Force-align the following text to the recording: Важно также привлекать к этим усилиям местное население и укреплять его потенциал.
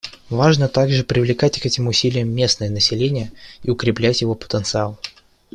Важно 0.29 0.67
также 0.67 1.03
привлекать 1.03 1.61
к 1.61 1.65
этим 1.67 1.85
усилиям 1.87 2.27
местное 2.27 2.71
население 2.71 3.31
и 3.61 3.69
укреплять 3.69 4.21
его 4.21 4.33
потенциал. 4.33 4.97